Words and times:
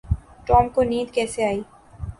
Tom 0.47 0.65
کو 0.73 0.81
نیند 0.89 1.09
کیسی 1.15 1.41
ائی؟ 1.47 1.59